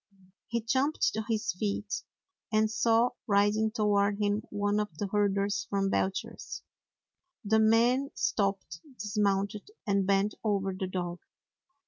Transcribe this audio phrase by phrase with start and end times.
[0.47, 2.01] He jumped to his feet,
[2.51, 6.63] and saw riding toward him one of the herders from Belcher's.
[7.45, 11.19] The man stopped, dismounted, and bent over the dog.